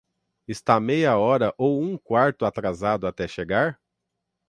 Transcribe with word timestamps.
Está 0.47 0.79
meia 0.79 1.15
hora 1.19 1.53
ou 1.59 1.79
um 1.79 1.95
quarto 1.95 2.43
atrasado 2.43 3.05
até 3.05 3.27
chegar? 3.27 3.79